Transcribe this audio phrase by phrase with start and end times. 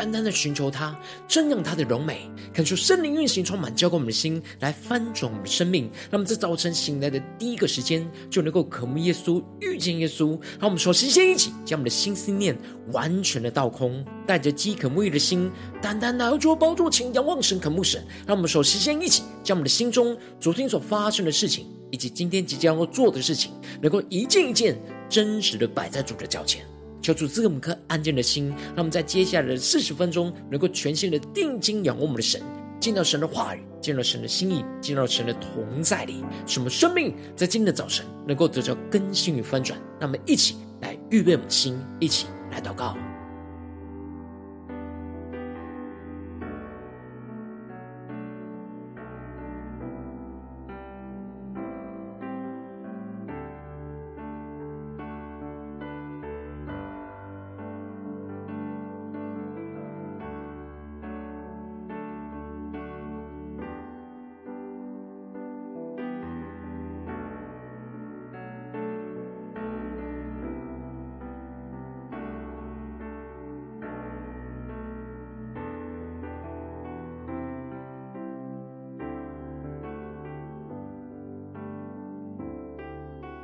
[0.00, 2.22] 单单的寻求他，瞻仰他的荣美，
[2.54, 5.90] 恳求圣灵运行，充满浇灌我们的心，来翻转我们的生命。
[6.04, 10.30] 让我们在早晨醒来的第一个时间，就能够渴慕耶稣，遇见耶稣。
[10.58, 12.56] 让我们首先先一起将我们的心思念
[12.92, 15.50] 完全的倒空，带着饥渴沐浴的心，
[15.82, 18.02] 单单来到主宝座前，仰望神，渴慕神。
[18.26, 24.80] 让我们首先先一起将我们的心中昨天所发生的事情，以及今天即将要做的事情，能够一件一件
[25.10, 26.64] 真实的摆在主的脚前。
[27.02, 32.40] 求主赐给我们颗安静的心，让我们在接下来的四十分钟，能够全心的定睛仰望我们的神，
[32.78, 39.78] 见到神的话语，见到神的心意，见到神的同在里，使我们生命在今天的早晨能够得到更新与翻转。
[39.98, 42.96] 让我们一起来预备我们的心，一起来祷告。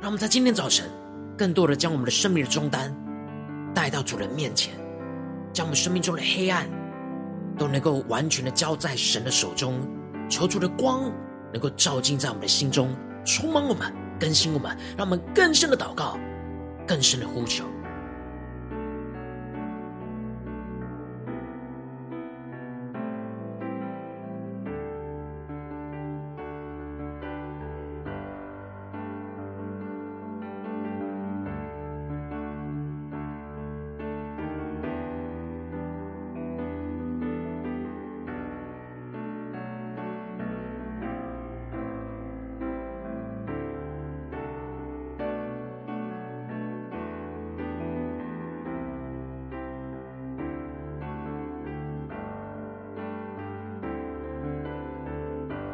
[0.07, 0.89] 让我们在今天早晨，
[1.37, 2.95] 更多的将我们的生命的重担
[3.75, 4.73] 带到主人面前，
[5.51, 6.65] 将我们生命中的黑暗
[7.57, 9.85] 都能够完全的交在神的手中，
[10.29, 11.11] 求主的光
[11.51, 16.17] 能够照进在我们的心中，充满我们，更新我们，让我们更深的祷告，
[16.87, 17.65] 更深的呼求。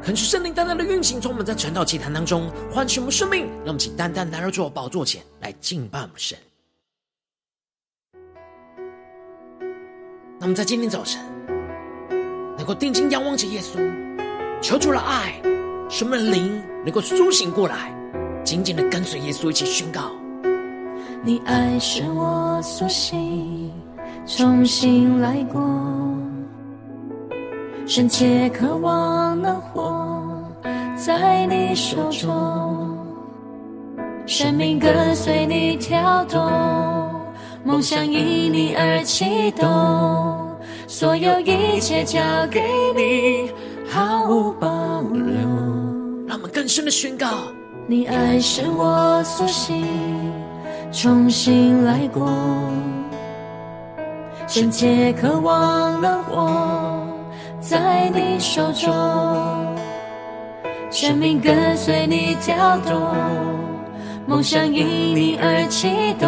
[0.03, 6.37] 恳求圣灵单单的运行，从我们在晨祷祭坛当中唤醒我们生命，让我们请单单来到主宝座前来敬拜我们神。
[10.37, 11.23] 那我们在今天早晨
[12.57, 13.79] 能够定睛仰望着耶稣，
[14.61, 15.41] 求主的爱，
[15.89, 17.95] 使我们灵能够苏醒过来，
[18.43, 20.11] 紧紧的跟随耶稣一起宣告：
[21.23, 23.71] 你爱使我苏醒，
[24.27, 26.02] 重新来过。
[27.85, 29.93] 深切渴望能活
[30.95, 32.97] 在你手中，
[34.25, 36.41] 生命跟随你跳动，
[37.63, 39.67] 梦想因你而启动，
[40.87, 42.63] 所有一切交给
[42.95, 43.51] 你，
[43.89, 44.69] 毫无保
[45.11, 45.33] 留。
[46.25, 47.27] 让我们更深的宣告：
[47.85, 49.85] 你爱是我苏醒，
[50.91, 52.29] 重新来过，
[54.47, 56.92] 深切渴望能活。
[57.63, 58.91] 在你手中，
[60.91, 63.15] 生命跟随你跳动，
[64.27, 66.27] 梦想因你而启动，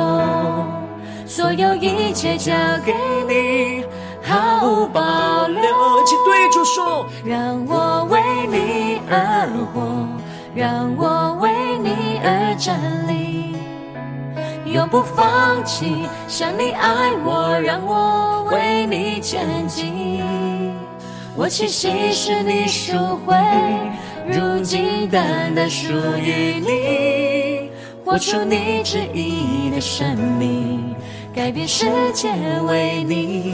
[1.28, 2.54] 所有一切交
[2.86, 2.94] 给
[3.28, 3.84] 你，
[4.24, 5.62] 毫无保留。
[6.06, 10.08] 请对主说：让我为你而活，
[10.56, 12.80] 让我为你而站
[13.10, 13.58] 立，
[14.72, 16.08] 永不放弃。
[16.30, 20.24] 像你爱我，让我为你前进。
[21.38, 22.94] 我气息是你赎
[23.26, 23.36] 回，
[24.26, 27.70] 如今单单属于你，
[28.06, 30.96] 活出你旨意的生命，
[31.34, 32.30] 改变世界
[32.66, 33.54] 为你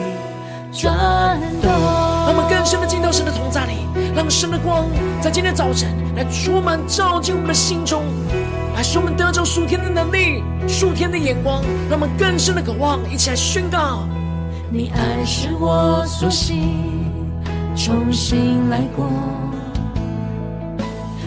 [0.72, 1.72] 转动。
[1.72, 3.74] 让我们更深的进到神的同在里，
[4.16, 4.86] 让神的光
[5.20, 8.04] 在今天早晨来充满照进我们的心中，
[8.76, 14.08] 来使我们得着属天的能力、属天的眼光，让我们更深的渴望，一起来宣告：
[14.70, 17.01] 你爱是我苏醒。
[17.76, 19.08] 重新来过，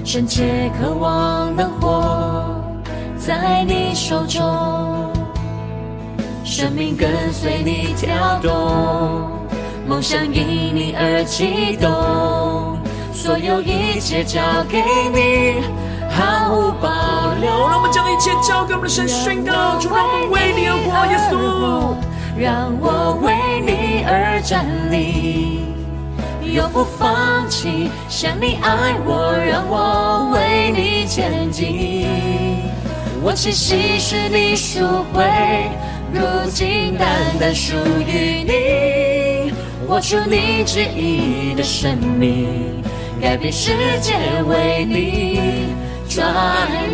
[0.05, 2.63] 深切渴望能活
[3.17, 4.43] 在你手中，
[6.45, 8.53] 生命跟随你跳动，
[9.89, 12.79] 梦想因你而启动，
[13.13, 14.83] 所有一切交给
[15.13, 15.63] 你，
[16.11, 17.51] 毫无保留。
[17.69, 21.33] 让我们将一切交给我们的神，宣告：主，让我们为你而活，耶稣，
[22.39, 25.65] 让我为你而站立。
[26.47, 27.91] 永不放弃。
[28.09, 32.07] 想你爱我，让我为你前进。
[33.23, 35.25] 我栖息是你赎回，
[36.13, 36.21] 如
[36.51, 37.09] 今单
[37.41, 37.75] 单属
[38.07, 39.53] 于你。
[39.87, 42.83] 活出你旨意的生命，
[43.21, 44.15] 改变世界
[44.47, 45.69] 为你
[46.09, 46.27] 转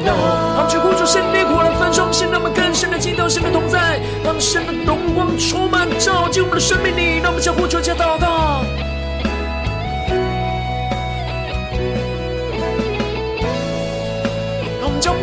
[0.05, 0.15] 动。
[0.57, 8.65] 让这呼求圣灵火来焚烧，让我们更深的进到神的同在，让神的荣光充满照进我们的生命里，让我们将呼求加祷告。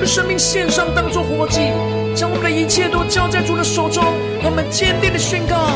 [0.08, 1.74] 生命献上，当作活祭，
[2.16, 4.02] 将我们的一切都交在主的手中，
[4.42, 5.68] 让我们坚定的宣告。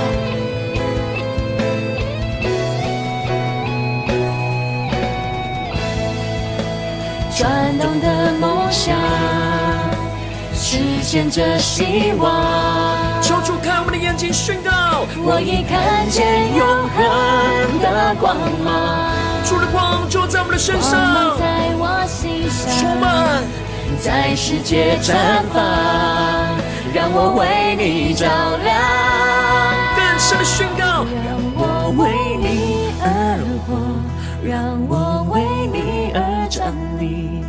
[7.37, 8.95] 转动的梦想，
[10.53, 12.31] 实现着希望。
[13.21, 14.71] 求主开我们的眼睛，宣告。
[15.17, 19.11] 我已看见永恒的光芒。
[19.43, 21.35] 主的光就在我们的身上，
[22.79, 23.43] 充满
[23.99, 25.13] 在世界绽
[25.53, 25.61] 放，
[26.93, 28.25] 让我为你照
[28.63, 28.75] 亮。
[29.95, 32.01] 更深的宣告，让我为
[32.37, 33.05] 你而
[33.65, 33.69] 活，
[34.43, 35.41] 让我为
[35.71, 37.41] 你而站立。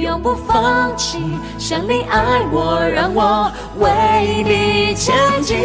[0.00, 1.18] 永不放弃，
[1.58, 5.56] 像你爱我，让我为你前进。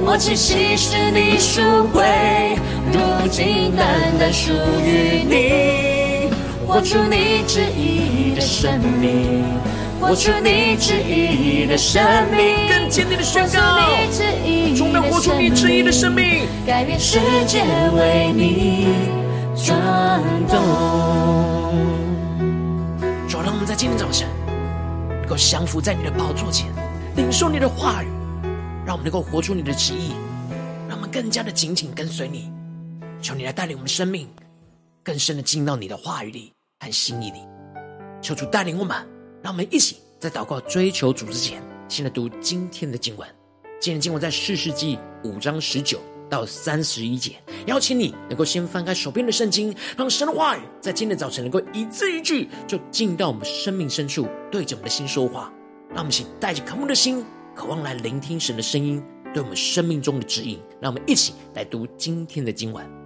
[0.00, 1.60] 我气息是你赎
[1.92, 2.56] 回，
[2.92, 3.86] 如今单
[4.18, 4.52] 单属
[4.84, 6.03] 于你。
[6.66, 9.44] 活出你旨意的生命，
[10.00, 13.80] 活出你旨意的生命，更坚定的宣告，
[14.76, 17.62] 终能活出你旨意的生命，改变世界
[17.94, 18.88] 为你
[19.54, 19.78] 转
[20.48, 20.58] 动。
[23.28, 24.26] 主，让我们在今天早晨，
[25.20, 26.72] 能够降服在你的宝座前，
[27.16, 28.08] 领受你的话语，
[28.86, 30.12] 让我们能够活出你的旨意，
[30.88, 32.50] 让我们更加的紧紧跟随你。
[33.20, 34.28] 求你来带领我们的生命，
[35.02, 36.52] 更深的进到你的话语里
[36.84, 37.38] 和心意里。
[38.20, 38.96] 求主带领我们，
[39.42, 43.26] 让我们一起在祷告追求主之前，先来读今天的经文。
[43.80, 45.98] 今天经文在士师记五章十九
[46.28, 47.36] 到三十一节，
[47.66, 55.52] 邀请你能够先翻开手边的圣经，让神的话语在今天早晨能够一字一句就进到我们生命深处，对着我们的心说话。
[55.90, 59.02] 让我们一起带着渴慕的心，渴望来聆听神的声音，
[59.32, 60.58] 对我们生命中的指引。
[60.80, 63.03] 让我们一起来读今天的经文。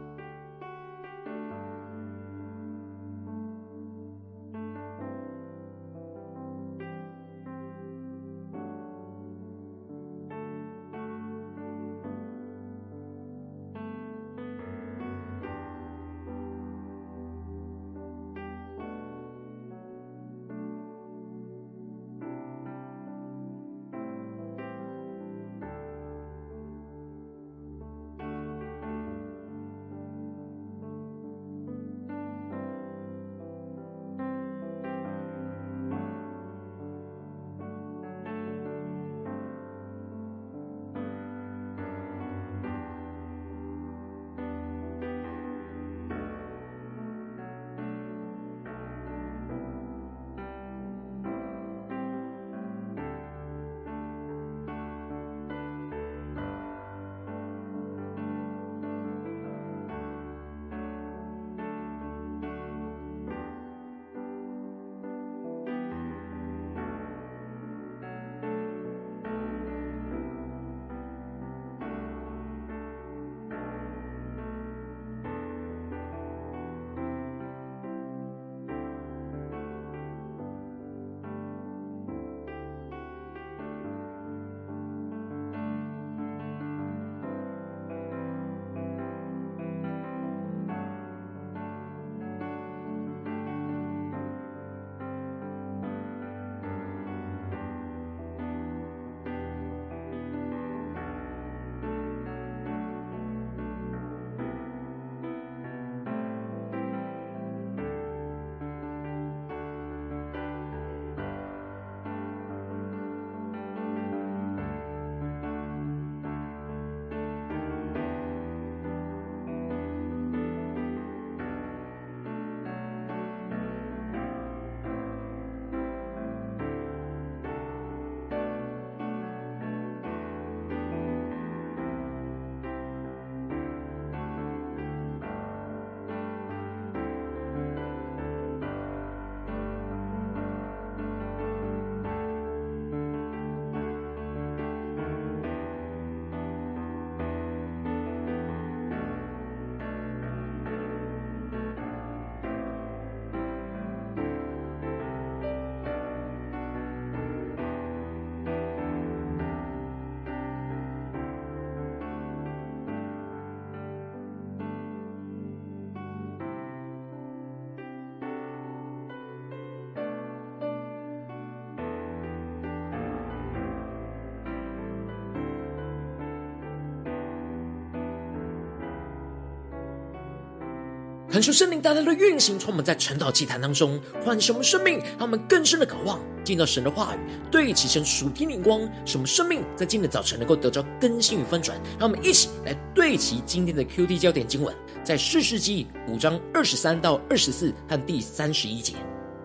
[181.39, 187.19] 恳求圣灵大大的运行，从我们在晨祷祭坛当中唤醒我们生命，让我们更深的渴望见到神的话语，
[187.49, 191.81] 对齐神属天灵光，使我们生命在今天的早晨能够得着更新与翻转。
[191.97, 198.95] 让我们一起来对齐今天的 QT 焦点经文，在四世纪五章二十三到二十四和第三十一节。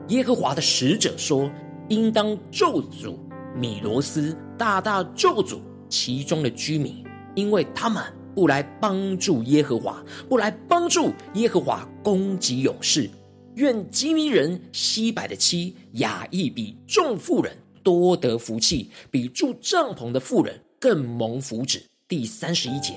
[0.07, 1.47] 耶和华的使者说
[1.89, 3.15] ：“应当咒诅
[3.55, 5.59] 米罗斯，大大咒诅
[5.89, 13.09] 其中的居民，因为他们。”不来帮助耶和华，不来帮助耶和华攻击勇士。
[13.55, 21.81] 愿基尼人西百的妻雅亿比众妇人多得福气，比住帐篷的妇人更蒙福祉。
[22.07, 22.93] 第三十一节，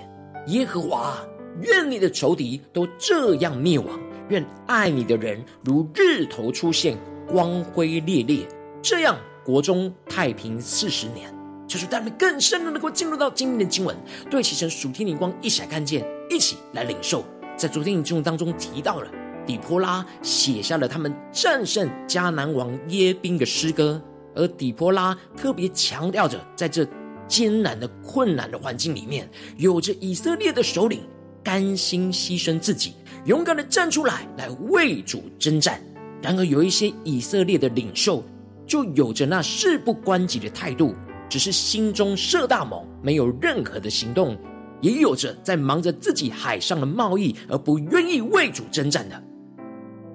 [0.47, 1.23] 耶和华，
[1.61, 4.01] 愿你的仇敌都这样灭亡，
[4.31, 6.97] 愿爱你的人如日头出现，
[7.29, 8.49] 光辉烈烈，
[8.81, 11.36] 这样国中太平四十年。
[11.69, 13.97] 求主带领更深的能够进入到今天的经文，
[14.31, 17.25] 对齐成属天灵光一起来看见，一起来领受。
[17.57, 19.11] 在昨天的经文当中提到了，
[19.47, 24.01] 底波拉写下了他们战胜迦南王耶宾的诗歌，
[24.35, 26.87] 而底波拉特别强调着，在这
[27.27, 31.01] 艰难的困难的环境里面，有着以色列的首领
[31.43, 32.93] 甘心牺牲自己，
[33.25, 35.81] 勇敢的站出来来为主征战。
[36.23, 38.23] 然而，有一些以色列的领袖
[38.67, 40.95] 就有着那事不关己的态度。
[41.29, 44.37] 只是心中设大谋，没有任何的行动，
[44.81, 49.23] 也有着在忙着自己海上的贸易而不愿意为主征战的，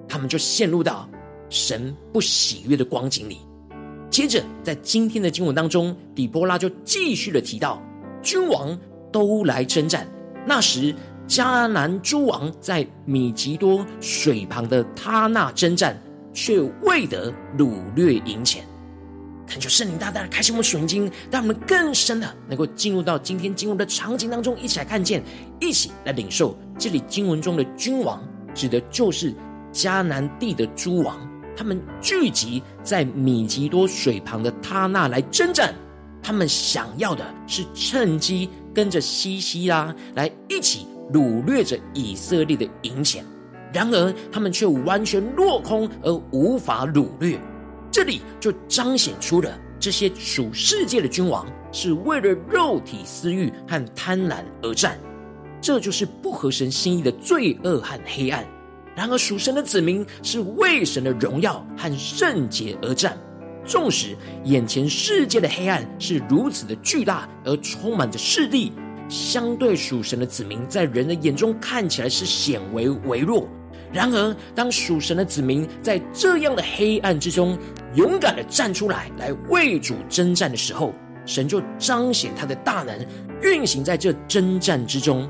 [0.08, 1.08] 他们就陷入到
[1.48, 3.38] 神不喜悦的光景里。
[4.10, 7.82] 接着，在今天的经文当中，底波拉就继续的提到，
[8.22, 8.78] 君王
[9.10, 10.06] 都来征战。
[10.46, 10.94] 那时，
[11.26, 15.98] 迦南诸王在米吉多水旁的他那征战，
[16.34, 18.64] 却未得掳掠银钱。
[19.52, 25.22] 恳求圣灵大大的开启我们属灵经，让我们更深的能够进入到今天经文的场景当中，一起来看见，
[25.60, 26.56] 一起来领受。
[26.78, 29.34] 这里经文中的君王，指的就是
[29.70, 31.20] 迦南地的诸王，
[31.54, 35.74] 他们聚集在米吉多水旁的他那来征战，
[36.22, 43.22] 他们想要的是趁机跟着西西拉来一起掳掠着以色列的银钱，
[43.70, 47.38] 然而他们却完全落空而无法掳掠。
[47.92, 54.98] 这里就彰显出了这些属世界的君王是为了肉体私欲和贪婪而战，
[55.60, 58.42] 这就是不合神心意的罪恶和黑暗。
[58.96, 63.18] 然而属神的子民是为神的荣耀和圣洁而战，
[63.64, 68.72] 纵使眼前世界的黑暗是如此的巨大而充满着势力，
[69.08, 73.46] 相对属神的子民在人的眼中看起来是显为微弱。
[73.92, 77.58] 然而，当属神的子民在这样的黑暗之中，
[77.94, 80.94] 勇敢的站出来，来为主征战的时候，
[81.26, 83.06] 神就彰显他的大能，
[83.42, 85.28] 运行在这征战之中。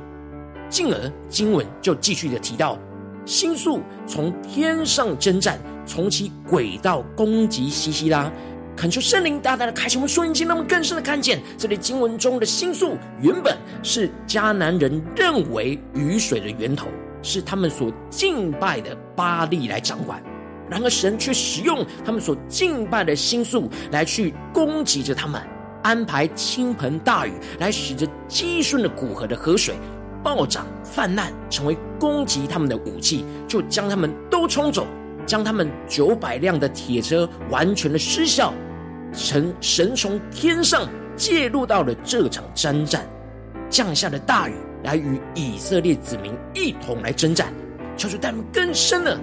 [0.68, 2.78] 进而经文就继续的提到，
[3.26, 8.30] 星宿从天上征战，从其轨道攻击西西拉。
[8.74, 16.86] 恳求圣灵大大的开启我们属灵经，让我们更深的看见，这里经文中的星宿原本是迦南人认为雨水的源头。
[17.22, 20.22] 是他们所敬拜的巴力来掌管，
[20.68, 25.40] 然而神却使用他们所敬拜的星宿来去攻击着他们，
[25.82, 29.74] 安排倾盆大雨来使着积顺的谷河的河水
[30.22, 34.86] 暴涨泛滥，成为攻击他们的武器，就将他们都冲走，
[35.26, 38.52] 将他们九百辆的铁车完全的失效。
[39.12, 43.06] 神神从天上介入到了这场征战，
[43.68, 44.54] 降下了大雨。
[44.82, 47.52] 来与以色列子民一同来征战，
[47.96, 49.18] 求主带领更深的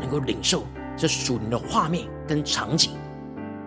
[0.00, 2.92] 能够领受这属灵的画面跟场景，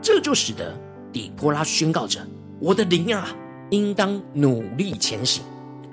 [0.01, 0.73] 这就使得
[1.12, 2.19] 底波拉宣告着
[2.59, 3.27] ：“我的灵啊，
[3.71, 5.43] 应当努力前行。”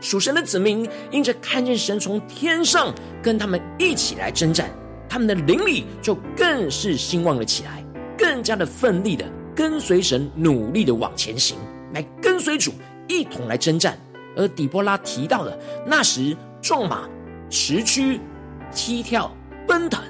[0.00, 4.70] 属神的子民因着看见神从天上跟他们一起来征战，
[5.08, 7.84] 他们的灵里就更是兴旺了起来，
[8.16, 11.58] 更加的奋力的跟随神，努力的往前行，
[11.92, 12.72] 来跟随主
[13.08, 13.98] 一同来征战。
[14.40, 17.06] 而底波拉提到的那时，壮马
[17.50, 18.18] 驰驱、
[18.74, 19.30] 踢跳、
[19.68, 20.02] 奔腾，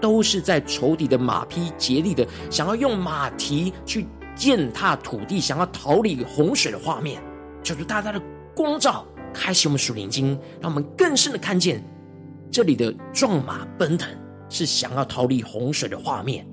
[0.00, 7.20] 都是在仇敌的马匹竭力的想要用马蹄去践踏土地，想要逃离洪水的画面。
[7.64, 8.22] 求主大大的
[8.54, 11.82] 光照，开启我们属灵经，让我们更深的看见
[12.52, 14.08] 这里的壮马奔腾
[14.48, 16.46] 是想要逃离洪水的画面。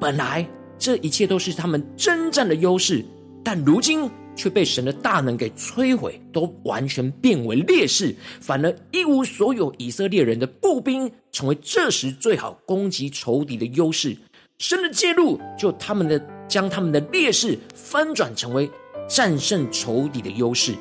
[0.00, 0.44] 本来
[0.76, 3.04] 这一切都是他们征战的优势，
[3.44, 4.10] 但如今。
[4.36, 9.72] 却被神的大能给摧毁，都完全变为劣势，反而一无所有。
[9.78, 14.16] 以色列人的步兵成为这时最好攻击仇敌的优势。
[14.58, 18.70] 神的介入，就他们的将他们的劣势翻转成为
[19.08, 20.74] 战胜仇敌的优势。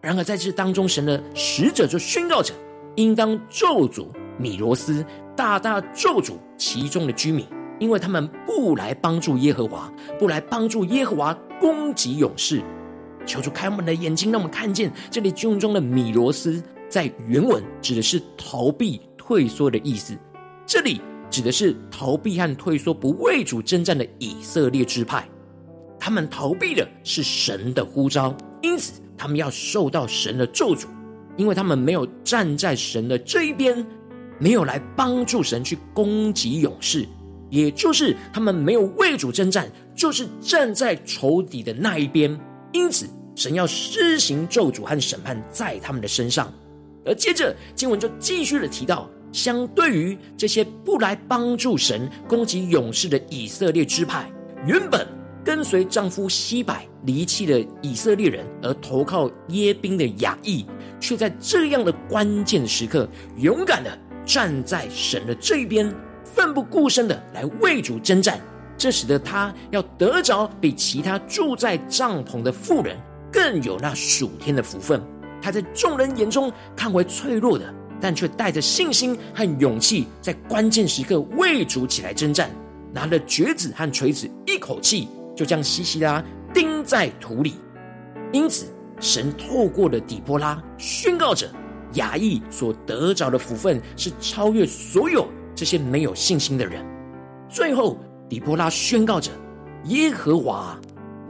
[0.00, 2.52] 然而在这当中，神的使者就宣告着：
[2.96, 4.06] 应当咒诅
[4.38, 7.46] 米罗斯大大咒诅其中的居民，
[7.78, 12.60] 因为他们不来帮助耶和华，不来帮助耶和华攻击勇士。
[13.24, 20.18] 求主开我们的眼睛，让我们看见这里经文中的米罗斯，在原文指的是逃避、退缩的意思。
[20.66, 21.00] 这里
[21.30, 25.24] 指的是逃避和退缩，不为主征战的以色列支派。
[26.00, 30.86] 他们逃避的是神的呼召，因此他们要受到神的咒诅，
[31.36, 33.86] 因为他们没有站在神的这一边，
[34.40, 37.06] 没有来帮助神去攻击勇士，
[37.50, 42.38] 也就是他们没有为主征战，就是站在仇敌的那一边。
[42.72, 46.52] 因此，神要施行咒诅和审判在他们的身上。
[47.04, 54.30] 而接着经文就继续的提到，相对于这些不来帮助神攻击勇士的以色列支派，
[54.66, 55.06] 原本。
[55.44, 60.64] 跟随丈夫西百离弃了以色列人而投靠耶宾的亚义，
[61.00, 63.08] 却在这样的关键时刻，
[63.38, 63.90] 勇敢的
[64.24, 68.40] 站在神的这一边，奋不顾身的来为主征战。
[68.82, 72.98] 这使得他要得着比其他住在帐篷的妇人
[73.30, 75.00] 更有那属天的福分。
[75.40, 82.50] 他在众人眼中看为脆弱的，但却带着信心和勇气，在关键时刻为主起来征战，
[82.92, 85.06] 拿了橛子和锤子，一口气。
[85.36, 86.20] 就将西西拉
[86.52, 87.54] 钉在土里，
[88.32, 88.66] 因此
[88.98, 91.48] 神透过了底波拉宣告着
[91.92, 96.84] 亚义所得着的福分是超越所有这些没有信心的人。
[97.48, 97.96] 最后，
[98.32, 99.30] 底波拉宣告着
[99.88, 100.80] 耶和华，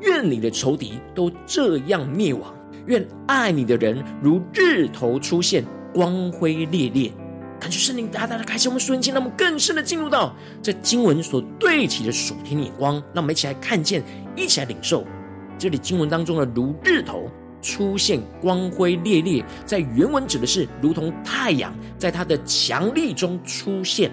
[0.03, 2.55] 愿你的仇敌都这样灭亡，
[2.87, 7.13] 愿爱你的人如日头出现，光辉烈烈。
[7.59, 14.01] 感觉圣灵大大的开启我们瞬间，让我们更深的进入到这经文所对齐的属天眼光，让我们一起来看见，
[14.37, 15.05] 一起来领受。
[15.59, 17.29] 这里经文当中的如日头
[17.61, 24.09] 出现光辉烈烈，在原文指的是如同太阳在它的强力中出现，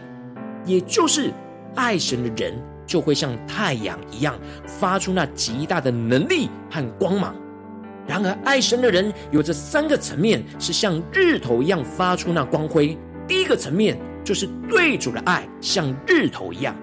[0.66, 1.32] 也就是
[1.76, 7.36] 爱神的人就会像太阳一样发出那极大的能力和光芒。
[8.08, 12.98] 然而，爱神的人有这三个层面，是像日头一样发出那光辉。
[13.28, 16.76] 第一个层面就是对主的爱，像日头一样，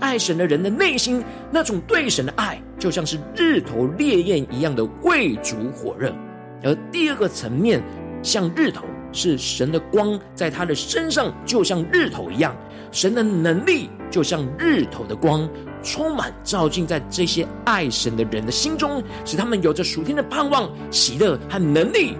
[0.00, 6.14] 爱神的人的内心那种对神的爱，就像是日头烈焰一样的贵族火热。
[6.62, 7.82] 而第二个层面，
[8.22, 12.54] 像日头，是神的光在他的身上，就像日头一样，
[12.92, 15.48] 神的能力就像日头的光，
[15.82, 22.16] 充满照进在这些爱神的人的心中，使他们有着属天的盼望、喜乐和能力。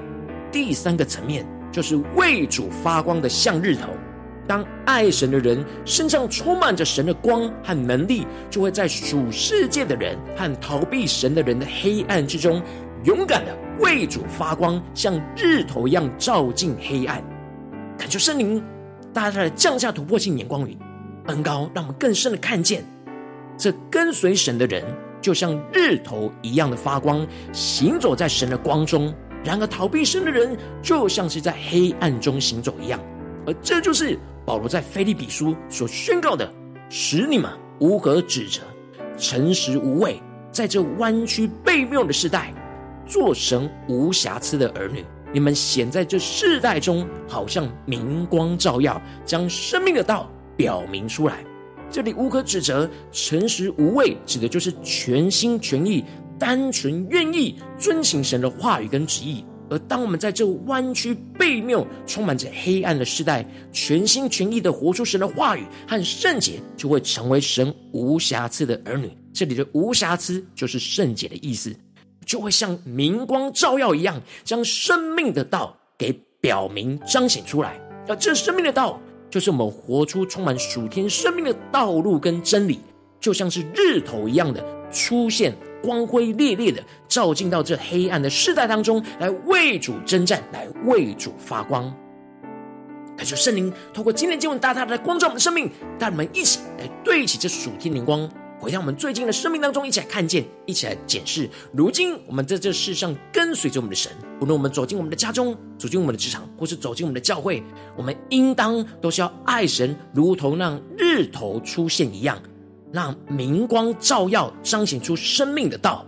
[0.50, 1.46] 第三个层面。
[1.74, 3.88] 就是为主发光的像日头，
[4.46, 12.62] 当爱神的人身上充满着神的光和能力，就会在属世界的人和逃避神的人的黑暗之中，
[13.02, 17.22] 勇敢的为主发光，像日头一样照进黑暗。
[17.98, 18.62] 恳求圣灵
[19.12, 20.76] 大大的降下突破性眼光与
[21.26, 22.84] 恩高，让我们更深的看见，
[23.56, 24.84] 这跟随神的人
[25.20, 29.14] 就像日头一样的发光，行走在神的光中。
[29.44, 32.98] 然而，逃避神的人就像是在黑暗中行走一样，
[33.46, 36.50] 而这就是保罗在腓利比书所宣告的：
[36.88, 38.62] 使你们无可指责，
[39.18, 40.18] 诚实无畏，
[40.50, 42.54] 在这弯曲悖谬的时代，
[43.06, 45.04] 做神无瑕疵的儿女。
[45.32, 51.44] 你们显在这世代中，好像明光照耀，将生命的道表明出来。
[51.90, 56.04] 这里无可指责，诚实无畏，指的就是全心全意。
[56.36, 69.08] 单纯愿意遵行神的话语跟旨意，而当我们在这弯曲悖谬、充满着黑暗的时代，全心全意的活出神的话语和圣洁，就会成为神无瑕疵的儿女。
[69.32, 71.72] 这里的无瑕疵就是圣洁的意思，
[72.24, 77.80] 就会像明光照耀一样，将生命的道给表明彰显出来。
[78.08, 82.80] 而这生命的道，就是我们活出充满属天生命的道路跟真理，
[83.20, 85.54] 就像是日头一样的出现。
[85.82, 91.94] 光辉烈烈的照进到这黑暗的世代当中，来为主征战，来为主发光。
[93.14, 98.26] 感谢圣灵透过今天经文大大的光照我们的生命，带我们一起来对齐这属天灵光，
[98.64, 101.46] 回到我们最近的生命当中，一起来看见，一起来检视。
[101.74, 107.62] 如今我们在这世上跟随着我们的神，无论我们走进我们的家中，走进我们的职场，或是走进我们的教会，
[107.94, 112.40] 我们应当都是要爱神，如同让日头出现一样。
[112.90, 116.06] 让明光照耀，彰显出生命的道。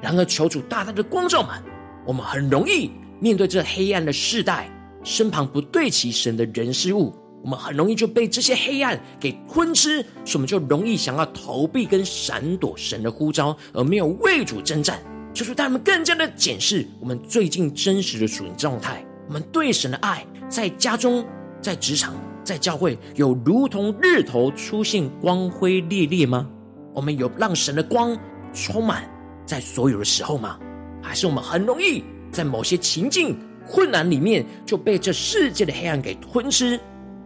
[0.00, 1.60] 然而，求主大大的光照们，
[2.06, 4.70] 我们很容易面对这黑暗的世代，
[5.02, 15.00] 身旁不对齐神的人事物，我们很容易就被这些黑暗给吞吃，所以我们就容易想要逃避跟闪躲神的呼召，而没有为主征战。
[15.32, 21.24] 就是带我们更加的检视我们最近真实的属灵状态，我们对神的爱，在家中、
[21.62, 26.48] 在职场、在教会有如同日头出现光辉烈烈吗？
[26.92, 28.18] 我们有让神的光
[28.52, 29.08] 充满
[29.46, 30.58] 在所有的时候吗？
[31.00, 36.78] 还是我们很容易在某些情境困难里面就被这世界的黑暗给吞吃？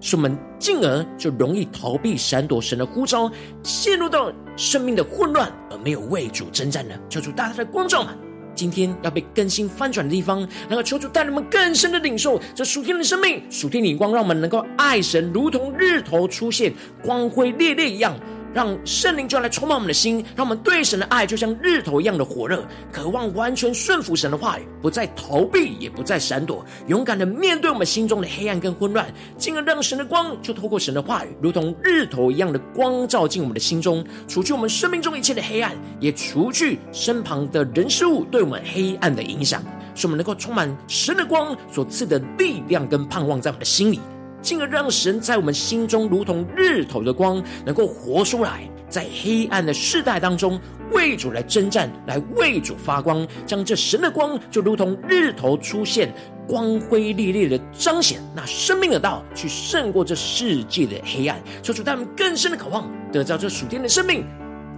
[0.04, 6.94] 使我们进而就容易逃避闪躲神的呼召，陷入到生命的混乱，而没有为主征战呢？
[7.08, 8.14] 求主大大的光照们，
[8.54, 16.70] 今天要被更新翻转的地方，能够求主带你们更深的领受这属天的生命、属天的光，让我们能够爱神，如同日头出现
[17.02, 18.14] 光辉烈烈一样。
[18.54, 39.60] 让圣灵就来充满我们的心，让我们对神的爱就像日头一样的火热，渴望完全顺服神的话语，不再逃避，也不再闪躲，勇敢的面对我们心中的黑暗跟混乱，进而让神的光就透过神的话语，如同日头一样的光照进我们的心中，除去我们生命中一切的黑暗，也除去身旁的人事物对我们黑暗的影响，
[39.96, 43.98] 使我们能够充满神的光所赐的力量跟盼望在我们的心里。
[44.44, 50.60] 进而让神在我们心中如同日头的光，能够活出来，在黑暗的世代当中
[50.92, 56.12] 为主来征战，来为主发光，将这神的光就如同日头出现，
[56.46, 61.40] 光辉烈烈的彰显那生命的道，去胜过这世界的黑暗。
[61.62, 64.26] 求主带我们更深的渴望，得到这属天的生命，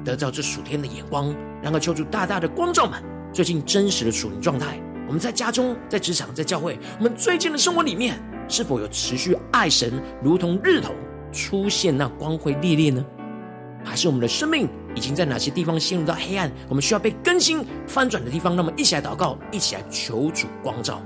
[0.05, 3.03] 得到这属天的眼光，然后求主大大的光照们
[3.33, 4.81] 最近真实的属灵状态。
[5.09, 8.17] 我们在家中、在职场、在教会，我们最近的生活里面。
[8.49, 10.93] 是否有持续爱神，如同日头
[11.33, 13.05] 出现那光辉历练呢？
[13.85, 16.51] 还是我们的生命已经在哪些地方陷入到黑暗？
[16.69, 21.01] 我们需要被更新翻转的地方，那么一起来祷告，一起来求主光照。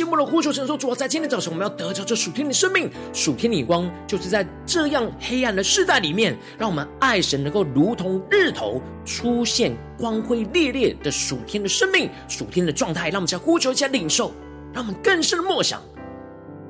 [0.00, 13.10] 进步的呼求神说：“主啊，在今天早晨，我们要得着这属天的生命、属天的光，就是在这样黑暗的世代里面，让我们爱神能够如同日头出现光辉烈烈的属天的生命、属天的状态。
[13.10, 14.32] 让我们在呼求、在领受，
[14.72, 15.82] 让我们更深的默想，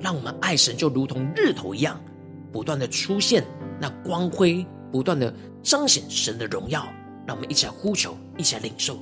[0.00, 2.00] 让我们爱神就如同日头一样，
[2.50, 3.44] 不断的出现
[3.80, 6.84] 那光辉，不断的彰显神的荣耀。
[7.28, 8.98] 让我们一起来呼求，一起来领受。”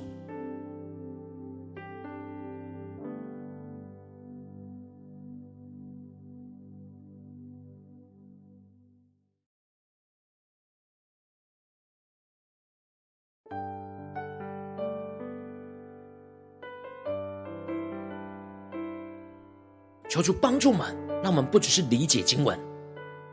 [20.21, 22.57] 求主帮助们，让我们不只是理解经文，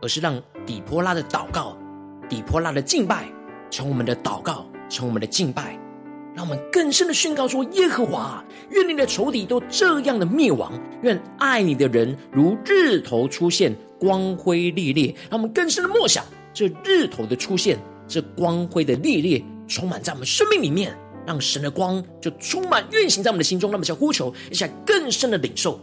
[0.01, 1.77] 而是让底波拉的祷告、
[2.29, 3.29] 底波拉的敬拜，
[3.71, 5.79] 从我们的祷告，从我们的敬拜，
[6.35, 10.73] 让我们更深的宣告说：耶和华，愿你的仇敌都这样的灭亡，
[11.03, 15.15] 愿爱你的人如日头出现，光辉烈烈。
[15.31, 20.97] 让我们更深的默想这日头的出现，这光辉的烈烈，充满在我们生命里面，
[21.27, 23.71] 让神的光就充满运行在我们的心中。
[23.71, 25.81] 让我们想呼求一下更深的领受。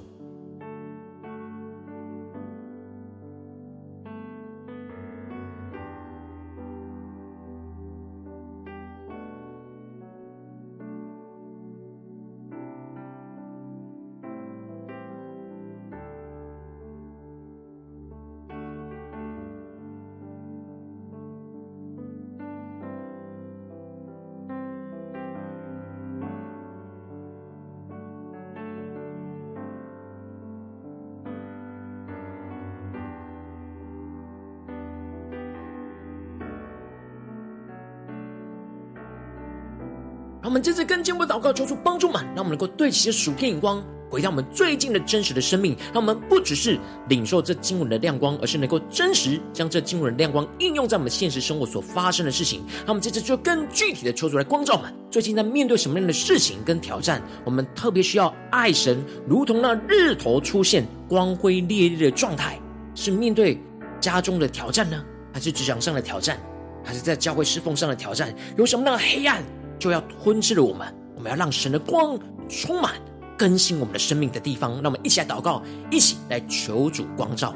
[40.43, 45.73] 让我们这次更进一步祷告，求出帮助们，让我们能够对齐属天眼光，回到我们最近的真实的生命。
[45.93, 46.77] 让我们不只是
[47.07, 52.59] 领受这经文的亮光，而是能够真实将这经文的亮光应用在我们现实生活所发生的事情。
[52.79, 57.21] 让我们接着就更具体的求出来光照们，最近在面对什么样的事情跟挑战？
[57.45, 62.59] 我们特别需要爱神，如同那日头出现光辉烈烈的状态，
[62.95, 63.57] 是面对
[64.01, 65.01] 家中的挑战呢，
[65.33, 66.37] 还是职场上的挑战，
[66.83, 68.35] 还是在教会侍奉上的挑战？
[68.57, 69.41] 有什么样的黑暗？
[69.83, 72.17] 就要吞噬了我们，我们要让神的光
[72.47, 72.93] 充满
[73.37, 74.71] 更新我们的生命的地方。
[74.75, 77.53] 让我们一起来祷告，一起来求主光照。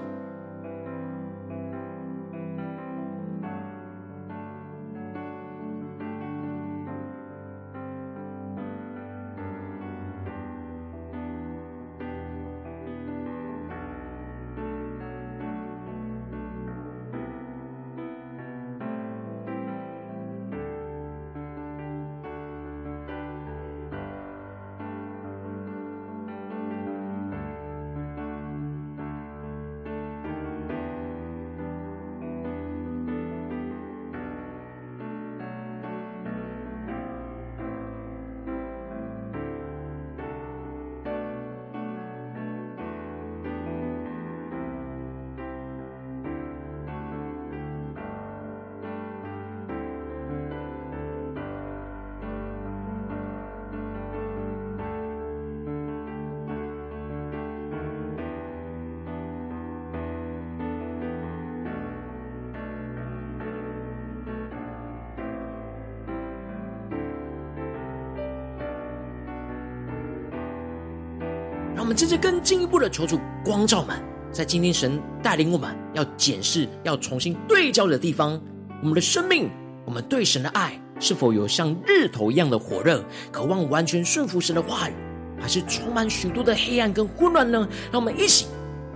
[71.88, 73.98] 我们接着更进一步的求主光照们，
[74.30, 78.38] 在今天神带领我们要检视、要重新对照的地方，
[78.82, 79.50] 我们的生命，
[79.86, 84.94] 我们对神的爱是否有像日头一样的火热，渴望完全顺服神的话语，
[85.40, 87.66] 还是充满许多的黑暗跟混乱呢？
[87.90, 88.48] 让我们一起。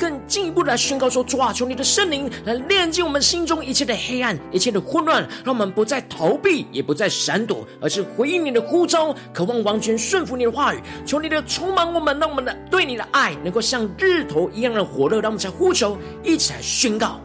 [0.01, 10.81] 更进一步的来宣告说：主啊，求你的圣灵来炼净我们心中一切的黑暗、一切的混乱，让我们不再逃避，也不再闪躲，而是回应你的呼召，渴望完全顺服你的话语。
[11.05, 17.21] 求你的充满我们，让我们的对你的爱能够像日头一样的火热，让我们在呼求，一起来宣告。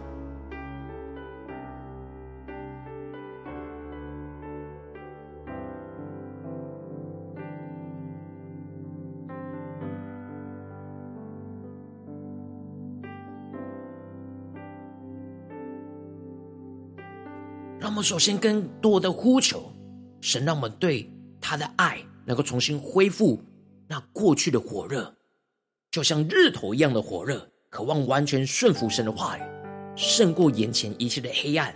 [17.87, 19.72] 让我们首先更多的呼求
[20.20, 21.09] 神，让我们对
[21.40, 23.40] 他的爱能够重新恢复
[23.87, 25.14] 那过去的火热，
[25.92, 29.42] 就像日头一样的火热，渴望完全顺服神的话语，
[29.94, 31.72] 胜过眼前一切的黑暗。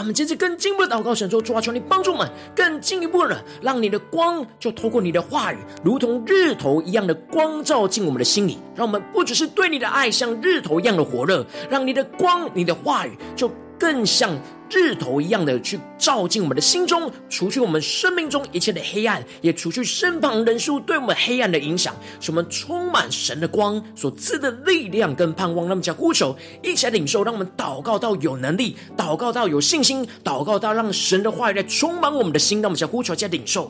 [0.00, 14.38] 我们接着更进一步的祷告，神说：主啊，求你帮助我们更进一步的，让你的光就透过你的话语，如同日头一样的光照进我们的心里，让我们不只是对你的爱像日头一样的火热，让你的光、你的话语就更像。
[14.72, 25.66] 日头一样的去照进我们的心中，除去我们生命中一切的黑暗，也除去身旁人数对我们黑暗的影响，使我们充满神的光所赐的力量跟盼望。
[25.66, 32.62] 那么，叫呼求，一起来领受，让我们祷告到有能力，祷告到有信心，祷告到让神的话语来充满我们的心。
[32.62, 33.68] 让我们叫呼求，加领受。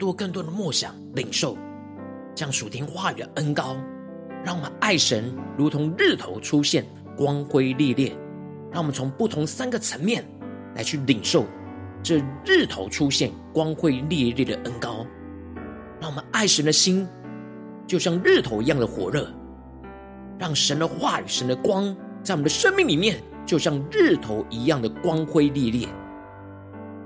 [0.00, 1.58] 多更多的默想领受，
[2.34, 3.76] 将属天话语的恩膏，
[4.42, 8.16] 让我们爱神如同日头出现，光辉烈烈。
[8.72, 10.24] 让我们从不同三个层面
[10.76, 11.44] 来去领受
[12.02, 15.04] 这日头出现，光辉烈烈的恩膏。
[16.00, 17.06] 让我们爱神的心
[17.86, 19.28] 就像日头一样的火热，
[20.38, 25.86] 让神的话语、神的光在我们的生命里面，就像日头一样的光辉烈烈。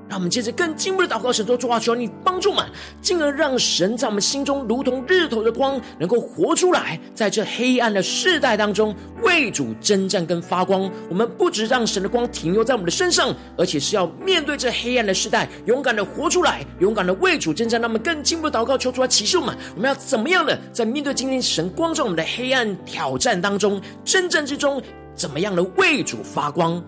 [0.09, 2.67] 让我们接着更进一步的祷告，神说：主啊，求你帮助嘛，
[3.01, 10.91] 进而让神在我们心中如同日头的光，能够活出来，在这黑暗的世代当中为主征战跟发光。
[11.09, 17.81] 我们不只让神的光停留在我们的身上，而且是要面对这黑暗的世代，勇敢的活出来，勇敢的为主征战。
[17.81, 24.83] 那么更进一步的祷告，求主来启示我们，我们要怎么样的在面对今天神光照我们的黑暗挑战当中，征战之中，
[25.15, 26.83] 怎么样的为主发光，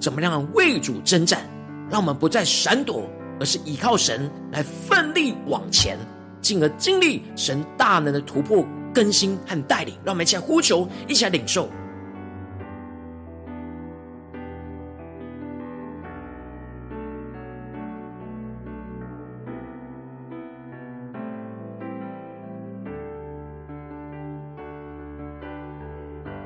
[0.00, 1.38] 怎么样为主征战。
[1.92, 3.06] 让我们不再闪躲，
[3.38, 5.98] 而是依靠神来奋力往前，
[6.40, 9.94] 进而经历神大能的突破、更新和带领。
[10.02, 11.68] 让我们一起来呼求，一起来领受。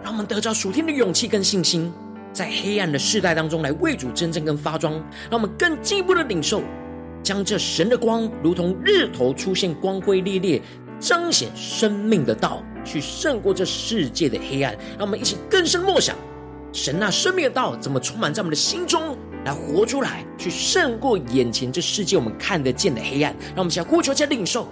[0.02, 1.92] 让我们得着属天的勇气跟信心。
[2.37, 4.92] 在黑暗的世代当中，来为主真正跟发光，
[5.31, 6.62] 让我们更进一步的领受，
[7.22, 10.61] 将这神的光，如同日头出现，光辉烈烈，
[11.01, 14.77] 彰显生命的道，去胜过这世界的黑暗。
[14.99, 16.14] 让我们一起更深默想，
[16.75, 23.35] 神那生命的道怎么充满在我们的心中，来活出来，去胜过眼前这世界我们看得见的黑暗。
[23.55, 24.68] 让我们先呼求，加领受。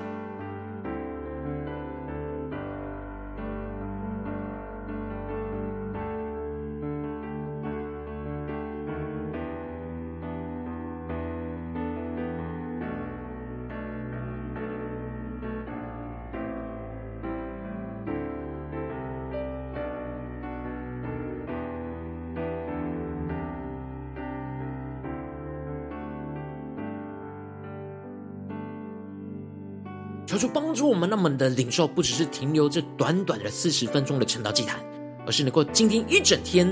[30.75, 34.81] 帮助我们，让我们的领受不只是停留这短短的四十分钟的晨祷祭坛，
[35.25, 36.67] 而是能够今天一整天，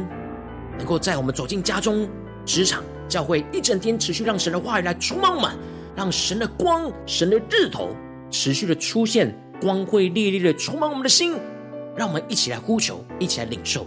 [0.77, 2.09] 能够在我们走进家中、
[2.45, 5.53] 职场、教会一整天，持续让神的话语来充满我们，
[5.95, 7.91] 让神的光、神的日头
[8.29, 11.37] 持续的出现，光辉烈烈的充满我们的心，
[11.97, 13.87] 让我们一起来呼求，一起来领受。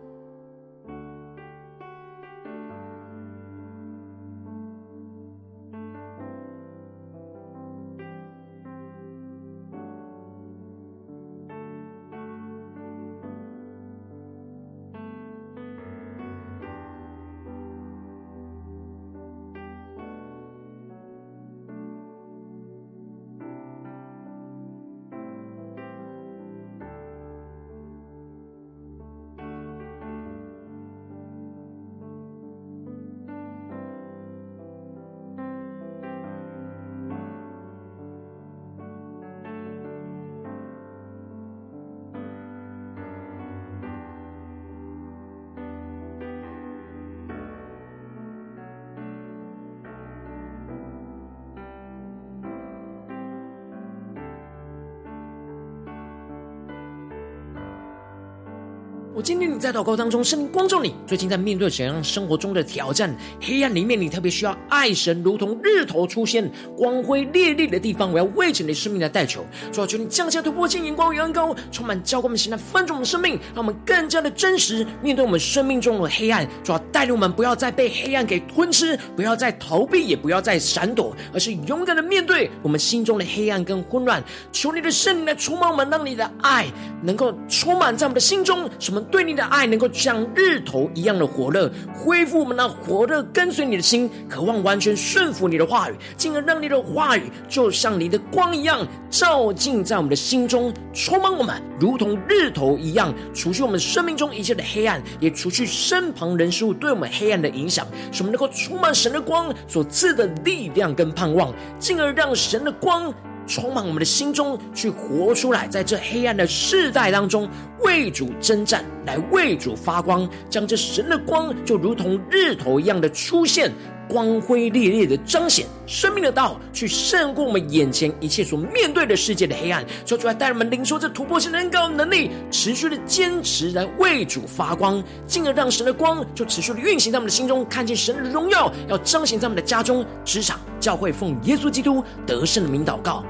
[59.21, 60.95] 今天你在祷告当中，圣灵光照你。
[61.05, 68.11] 最近在面对怎样生活中的挑战、黑暗里面，你特别需要爱神，如同日头出现光辉烈烈的地方。
[68.11, 76.47] 我要为着你的生命来代求，主要求你降下突破性眼光与恩膏，充满教灌我们，现在翻转我们生命，让我们更加的真实面对我们生命中的黑暗。
[76.63, 84.23] 主要带领我们，不要再被黑暗给吞吃，不要再逃避，也不要再闪躲，而是勇敢的面对我们心中的黑暗跟混乱。
[84.51, 86.65] 求你的圣灵来充满我们，让你的爱
[87.03, 88.99] 能够充满在我们的心中，什么？
[89.11, 113.13] 对你的爱能够像日头一样的火热，恢复我们那火热跟随你的心，渴望完全顺服你的话语，进而让你的话语就像你的光一样，照进在我们的心中，充满我们，如同日头一样，除去我们生命中一切的黑暗，也除去身旁人事物对我们黑暗的影响，使我们能够充满神的光所赐的力量跟盼望，进而让神的光。
[113.51, 117.49] 充满我们的心中，去活出来，在这黑暗的世代当中，
[117.81, 123.69] 为主征战，来为主发光，将这神的光就如同日头一样的出现，
[124.07, 129.85] 光辉烈烈的彰显生命的道，去胜过我们眼前一切所面对的世界的黑暗。
[130.05, 143.21] 说出来，带人们领受这突破性的恩膏能力，持续的坚持来为主发光，进而让神的光就持续的运行在我们的心中，看见神的荣耀，要彰显在我们的家中、职场、教会，奉耶稣基督得胜的名祷告。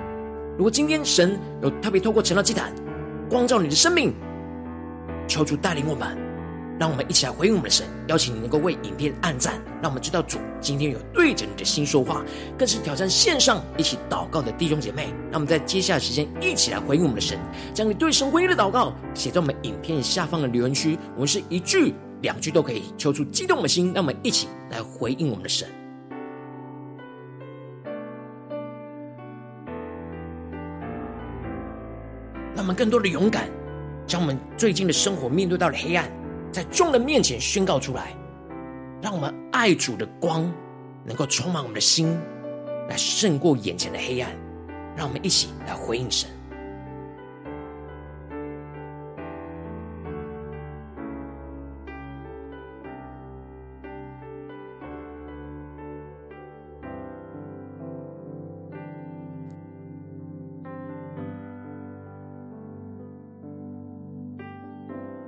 [0.62, 2.72] 如果今天神有特别透过晨祷祭坛
[3.28, 4.14] 光照你的生命，
[5.28, 6.16] 求主带领我们，
[6.80, 7.84] 让我们一起来回应我们的神。
[8.06, 12.24] 邀请你能够为影片按赞，让我们知道主今天有对着你的心说话，
[12.60, 15.08] 更是挑战线上一起祷告的弟兄姐妹。
[15.32, 17.40] 让我们在接下来的时间一起来回应我们的神，
[17.74, 20.96] 将你对神回应的祷告写在我们影片下方的留言区。
[21.16, 25.68] 我们是一句两句都可以，求出激动的心，让我们一起来回应我们的神。
[32.62, 33.50] 让我们更多的勇敢，
[34.06, 36.08] 将我们最近的生活面对到的黑暗，
[36.52, 38.16] 在众人面前宣告出来。
[39.02, 40.44] 让我们爱主的光
[41.04, 42.16] 能够充满我们的心，
[42.88, 44.30] 来胜过眼前的黑暗。
[44.96, 46.30] 让我们一起来回应神。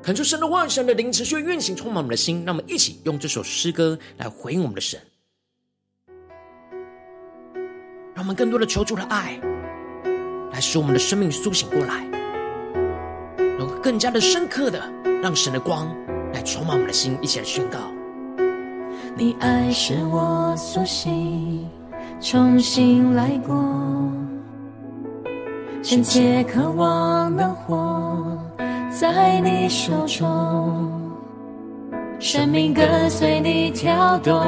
[0.03, 2.43] 恳求神的万神的灵持续运行，充满我们的心。
[2.45, 4.99] 让我们一起用这首诗歌来回应我们的神，
[8.13, 9.39] 让我们更多的求助的爱，
[10.51, 12.05] 来使我们的生命苏醒过来，
[13.37, 14.91] 能够更加的深刻的
[15.21, 15.87] 让神的光
[16.33, 17.17] 来充满我们的心。
[17.21, 17.79] 一起来宣告：
[19.15, 21.65] 你爱使我苏醒，
[22.19, 23.55] 重新来过，
[25.81, 28.37] 深切渴望的火。
[28.99, 30.91] 在你手中，
[32.19, 34.39] 生命跟随你跳动，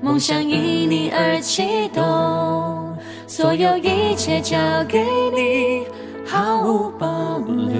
[0.00, 4.56] 梦想因你而启动，所有一切交
[4.88, 5.86] 给你，
[6.24, 7.06] 毫无保
[7.46, 7.76] 留。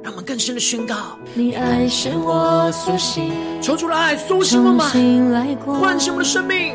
[0.00, 0.94] 让我们更深的宣告：
[1.34, 4.86] 你爱使我苏醒，求主的爱苏醒我们，
[5.80, 6.72] 唤醒我们的生命，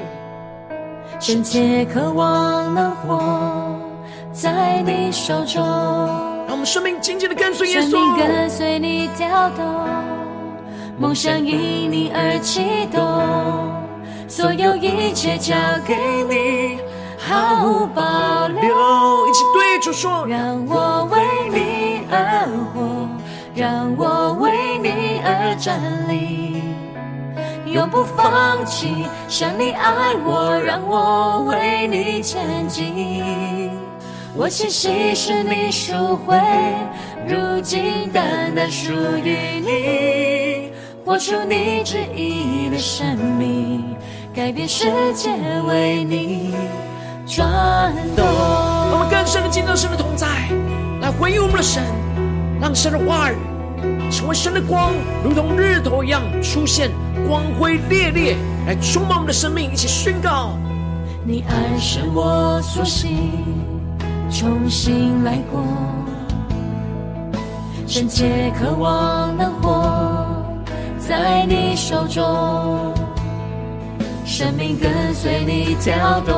[1.22, 3.80] 深切渴望能活，
[4.34, 6.31] 在你手中。
[6.52, 9.64] 让我们生命紧紧的跟随耶稣，生命跟随你跳动，
[10.98, 13.02] 梦想因你而启动，
[14.28, 15.56] 所有一切交
[15.88, 15.96] 给
[16.28, 16.78] 你，
[17.18, 19.28] 毫无保留。
[19.30, 23.08] 一起对主说，让我为你而活，
[23.56, 25.80] 让我为你而站
[26.10, 26.62] 立，
[27.66, 29.06] 永不放弃。
[29.30, 33.72] 想你爱我，让我为你前进。
[34.34, 36.38] 我气息是你赎回，
[37.28, 40.72] 如今单单属于你。
[41.04, 43.84] 活出你旨意的生命，
[44.34, 45.30] 改变世界
[45.68, 46.54] 为你
[47.28, 48.26] 转动。
[48.26, 50.28] 我们更深的敬拜神的同在，
[51.02, 51.84] 来回应我们的神，
[52.62, 53.36] 让神的话语
[54.10, 54.94] 成为神的光，
[55.26, 56.90] 如同日头一样出现，
[57.28, 60.58] 光辉烈烈，来充满我们的生命，一起宣告：
[61.26, 63.61] 你爱是我苏醒，
[64.32, 65.62] 重新来过，
[67.86, 70.26] 深切渴望能活
[70.98, 72.94] 在你手中，
[74.26, 76.34] 生命跟随你跳动，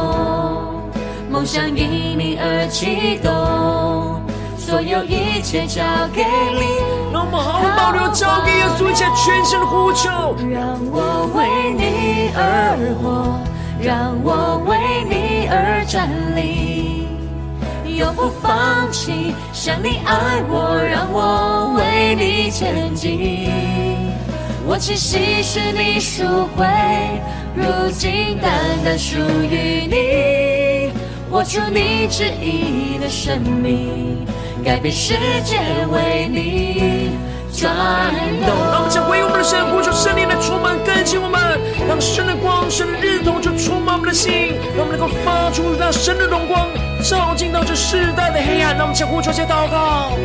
[1.30, 3.32] 梦想因你而启动，
[4.58, 5.84] 所有一切交
[6.14, 6.62] 给你。
[7.14, 10.10] 让我们毫无保留，交给耶稣一切全新的呼求。
[10.52, 13.38] 让我为你而活，
[13.80, 14.76] 让我为
[15.08, 16.73] 你而站立，
[17.98, 19.34] 永不放弃。
[19.52, 23.50] 想你爱我，让我为你前进。
[24.66, 26.24] 我气息是你赎
[26.56, 26.66] 回，
[27.54, 28.52] 如今单
[28.84, 29.18] 单属
[29.50, 30.92] 于你。
[31.30, 34.24] 活出你旨意的生命，
[34.64, 35.58] 改变世界
[35.92, 37.10] 为你
[37.52, 37.74] 转
[38.46, 38.54] 动。
[38.72, 46.70] 让我们将回应我们的神，呼求圣灵来充满更新我们，让神的光、神的日头就充满我们的心，让我们能够发出那神的荣光，
[47.04, 48.76] 照进到这世代的黑暗。
[48.76, 50.18] 让我们将呼求、些祷告。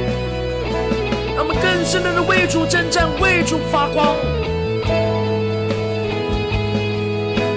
[1.37, 4.15] 让我们更深的为主征战，为主发光。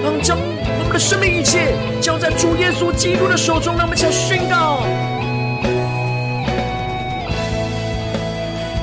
[0.02, 3.74] 让我们将我们的生命一切交在主耶稣基督的手中。
[3.76, 4.82] 让我们一起来宣告：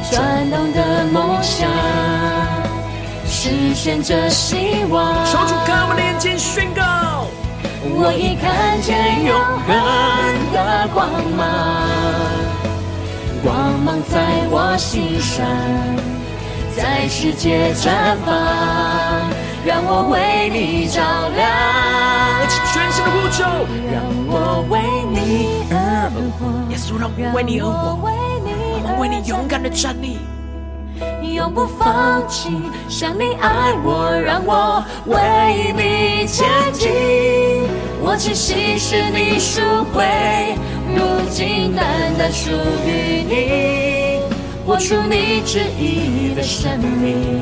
[0.10, 1.70] 转动的梦想，
[3.28, 5.14] 实现着希望。
[5.26, 6.84] 求主看我们的眼睛，宣告：
[7.82, 9.34] 我已看见永
[9.66, 9.70] 恒
[10.54, 11.40] 的光芒。
[13.42, 14.20] 光芒在
[14.52, 15.48] 我心上，
[16.76, 18.36] 在世界绽放，
[19.66, 21.02] 让我为你照
[21.36, 21.48] 亮。
[22.72, 23.44] 全新的呼求，
[23.90, 25.76] 让我为你而
[26.38, 26.40] 活。
[26.70, 27.72] 耶稣，让我为你而活，
[28.04, 30.20] 我们为你勇敢的站立，
[31.34, 32.50] 永不放弃。
[32.88, 36.90] 想你爱我，让我为你前进。
[38.02, 39.62] 我气息是你赎
[39.94, 40.06] 回。
[40.96, 41.86] 如今单
[42.18, 42.50] 单属
[42.86, 44.22] 于你，
[44.66, 47.40] 活出你旨意的生命，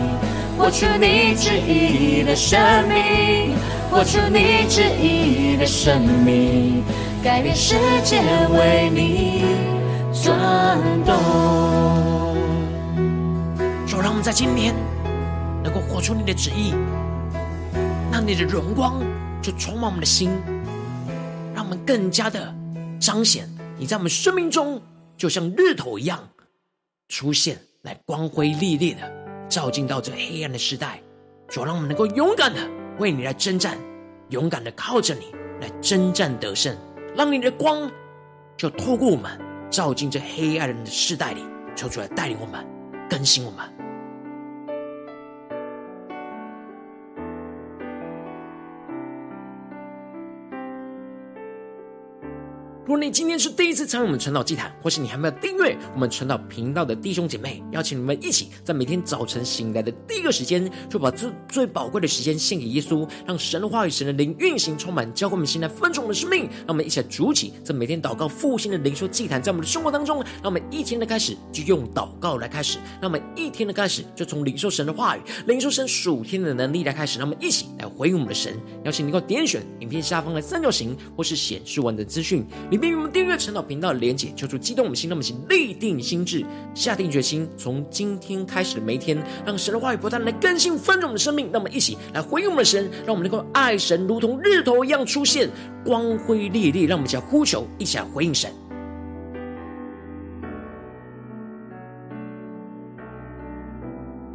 [0.57, 2.59] 活出你旨意的生
[2.89, 3.55] 命，
[3.89, 6.83] 活出你旨意的生命，
[7.23, 8.19] 改变世界
[8.51, 9.43] 为你
[14.27, 14.75] 在今天
[15.63, 16.73] 能够活出你的旨意，
[18.11, 19.01] 让你的荣光
[19.41, 20.29] 就充满我们的心，
[21.55, 22.53] 让我们更加的。
[22.99, 24.81] 彰显你在我们生命中，
[25.15, 26.19] 就像日头一样
[27.07, 29.09] 出现，来光辉烈烈的
[29.47, 31.01] 照进到这黑暗的时代，
[31.47, 32.59] 主，让我们能够勇敢的
[32.99, 33.77] 为你来征战，
[34.31, 35.27] 勇敢的靠着你
[35.61, 36.75] 来征战得胜，
[37.15, 37.89] 让你的光
[38.57, 41.45] 就透过我们照进这黑暗的世代里，
[41.77, 42.67] 求主来带领我们，
[43.09, 43.76] 更新我们。
[52.87, 66.43] 如果你今天是第一次参与我们传道祭坛，或是你还没有订阅我们传道频道的弟兄姐妹，邀请你们一起在每天早晨醒来的第一个时间，就把这最宝贵的时间献给耶稣，让神的话语、神的灵运行充满，教会我们现在分盛的生命。
[66.59, 77.19] 让我们一起来筑起这每天祷告复兴的灵修祭坛，在我们的生活当中，让我们一天的开始就用祷告来开始，让我们一天的开始就从领受神的话语、领受神属天的能力来开始。
[77.19, 78.57] 让我们一起来回应我们的神。
[78.85, 82.45] 邀请你能够点选影片下方的三角形，或是显示完的资讯
[82.79, 91.49] 并与我们订阅陈祷频道的连结，求主激动我们心，让我们请立定心智，下定决心，从今天开始的每一天，让神的话语不断来更新丰盛我们的生命。
[91.51, 95.49] 那么一起来回应我们的神，让我们能够爱神，如同日头一样出现，
[95.85, 96.85] 光辉烈烈。
[96.85, 98.51] 让我们一起来呼求，一起来回应神。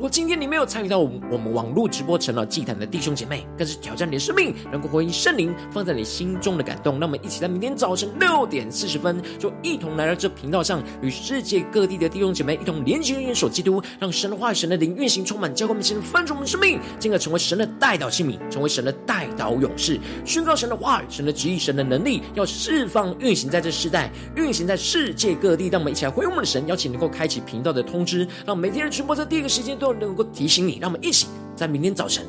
[0.03, 6.98] 如果今天你没有参与到我们我们网络直播成了祭坛的弟兄姐妹，更是挑战你的生命，能够回应圣灵放在你心中的感动。
[6.98, 25.68] 让我们一起在明天早晨六点四十分，就一同来到这频道上，与世界各地的弟兄姐妹一同连接、联手基督，让神的话语、神的灵运行充满，教会我们先翻转我们的生命，进而成为神的代祷器皿，成为神的代祷勇士，宣告神的话语、神的旨意、神的能力，要释放运行在这世代，运行在世界各地。
[25.68, 32.24] 让我们一起来回应我们的神，邀请能够开启频道的通知，让每天的直播在第一个时间都能够提醒你，让我们一起在明天早晨，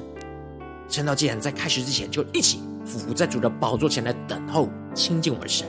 [0.90, 5.68] 晨祷祭坛在开始之前，就一起俯伏在主的宝座前来等候亲近我们的神。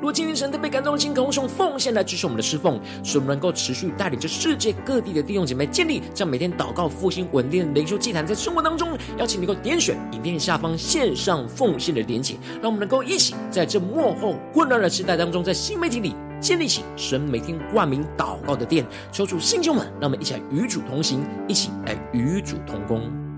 [0.00, 18.84] 如果今天神特别感动的心，渴望用奉献来支持我们的侍奉，使我们能够持续带领着世界各地的弟兄姐妹建立这样每天祷告复兴稳定的灵修祭坛，在生活当中，邀请你能够点选影片下方线上奉献的连结，让我们能够一起在这幕后混乱的时代当中，在新媒体里建立起神每天冠名祷告的殿。
[19.12, 23.29] 求主弟兄们，让我们一起来与主同行，一起来与主同工。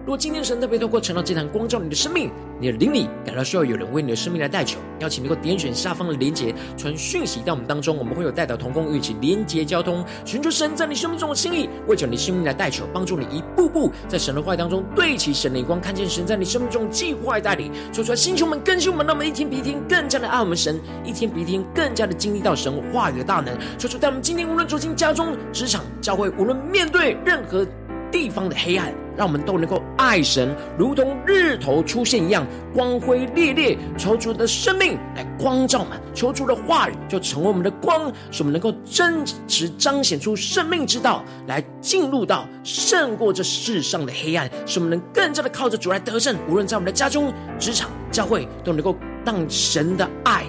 [0.00, 27.66] 如果今天神特别透过晨祷祭坛光照你的生命，你的灵里感到需要有人为你的生命来代求，邀请能够点选下方的连结，传讯息到我们当中，我们会有代祷同工与其连结交通，寻求神在你生命中的心意，为着你生命来代求，帮助你一步步在神的话语当中对齐神的光，看见神在你生命中计划带领，说出来，星球们更新我们，让我们一天比一天更加的爱我们神，一天比一天更加的经历到神话语的大能，说出带我们今天无论走进家中、职场、教会，无论面对任何
[28.10, 28.92] 地方的黑暗。
[29.20, 33.76] 让我们都能够爱神，如同日头出现一样光辉烈烈。
[33.98, 46.34] 求主的生命来光照我们，求主的话语就成为我们的光，使我们能够真实彰显出生命之道，来进入到胜过这世上的黑暗，使我们能更加的靠着主来得胜。
[46.48, 50.46] 无论在我们的家中、职场、教会，都能够让神的爱，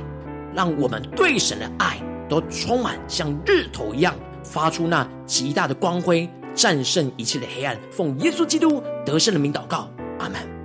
[0.56, 1.98] 让我们对神的爱
[2.30, 4.16] 都充满，像日头一样
[4.46, 6.30] 发出那极大的光辉。
[6.54, 9.90] 战胜一切的黑暗，奉耶稣基督得胜的名祷告，
[10.20, 10.61] 阿门。